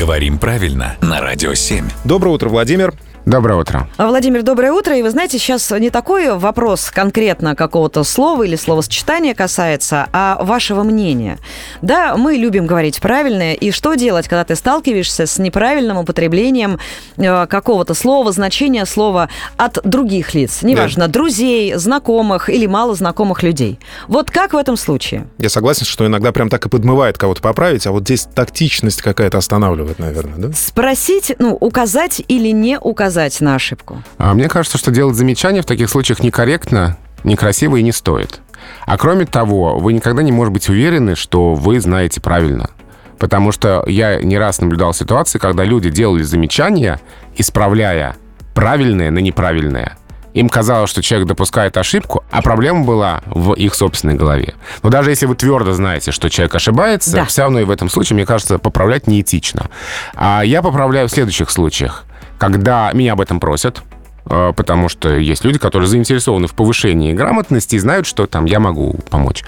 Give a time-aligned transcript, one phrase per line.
[0.00, 1.84] Говорим правильно на Радио 7.
[2.04, 2.94] Доброе утро, Владимир.
[3.26, 3.86] Доброе утро.
[3.98, 4.96] Владимир, доброе утро.
[4.96, 10.84] И вы знаете, сейчас не такой вопрос конкретно какого-то слова или словосочетания касается, а вашего
[10.84, 11.38] мнения.
[11.82, 13.52] Да, мы любим говорить правильное.
[13.52, 16.78] И что делать, когда ты сталкиваешься с неправильным употреблением
[17.18, 19.28] э, какого-то слова, значения слова
[19.58, 20.62] от других лиц?
[20.62, 21.12] Неважно, да.
[21.12, 23.78] друзей, знакомых или мало знакомых людей.
[24.08, 25.28] Вот как в этом случае?
[25.36, 29.36] Я согласен, что иногда прям так и подмывает кого-то поправить, а вот здесь тактичность какая-то
[29.36, 30.52] останавливает, наверное, да?
[30.54, 34.02] Спросить, ну, указать или не указать указать на ошибку?
[34.18, 38.40] А мне кажется, что делать замечания в таких случаях некорректно, некрасиво и не стоит.
[38.86, 42.70] А кроме того, вы никогда не можете быть уверены, что вы знаете правильно.
[43.18, 47.00] Потому что я не раз наблюдал ситуации, когда люди делали замечания,
[47.36, 48.16] исправляя
[48.54, 49.96] правильное на неправильное.
[50.32, 54.54] Им казалось, что человек допускает ошибку, а проблема была в их собственной голове.
[54.84, 57.24] Но даже если вы твердо знаете, что человек ошибается, да.
[57.24, 59.68] все равно и в этом случае, мне кажется, поправлять неэтично.
[60.14, 62.04] А я поправляю в следующих случаях
[62.40, 63.82] когда меня об этом просят,
[64.24, 68.58] э, потому что есть люди, которые заинтересованы в повышении грамотности и знают, что там я
[68.58, 69.44] могу помочь.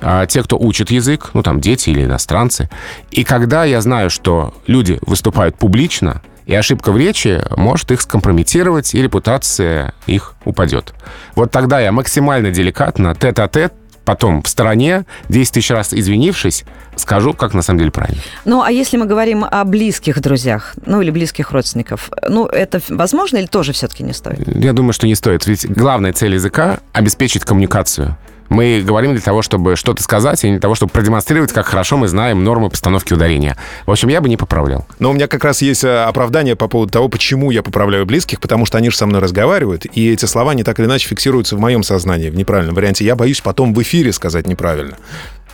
[0.00, 2.70] А те, кто учит язык, ну там дети или иностранцы.
[3.10, 8.94] И когда я знаю, что люди выступают публично, и ошибка в речи может их скомпрометировать,
[8.94, 10.94] и репутация их упадет.
[11.34, 13.74] Вот тогда я максимально деликатно, тет-а-тет,
[14.06, 18.22] потом в стороне, 10 тысяч раз извинившись, скажу, как на самом деле правильно.
[18.46, 23.36] Ну, а если мы говорим о близких друзьях, ну, или близких родственников, ну, это возможно
[23.36, 24.46] или тоже все-таки не стоит?
[24.46, 25.46] Я думаю, что не стоит.
[25.46, 28.16] Ведь главная цель языка— обеспечить коммуникацию.
[28.48, 32.08] Мы говорим для того, чтобы что-то сказать, и для того, чтобы продемонстрировать, как хорошо мы
[32.08, 33.56] знаем нормы постановки ударения.
[33.86, 34.86] В общем, я бы не поправлял.
[34.98, 38.40] Но у меня как раз есть э, оправдание по поводу того, почему я поправляю близких,
[38.40, 41.56] потому что они же со мной разговаривают, и эти слова не так или иначе фиксируются
[41.56, 43.04] в моем сознании в неправильном варианте.
[43.04, 44.96] Я боюсь потом в эфире сказать неправильно.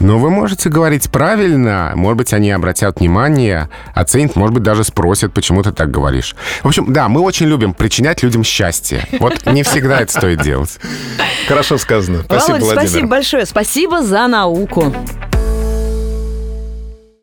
[0.00, 5.32] Но вы можете говорить правильно, может быть, они обратят внимание, оценят, может быть, даже спросят,
[5.32, 6.34] почему ты так говоришь.
[6.62, 9.06] В общем, да, мы очень любим причинять людям счастье.
[9.20, 10.78] Вот не всегда это стоит делать.
[11.46, 12.22] Хорошо сказано.
[12.24, 12.88] Спасибо, Володь, Владимир.
[12.88, 13.46] спасибо большое.
[13.46, 14.92] Спасибо за науку.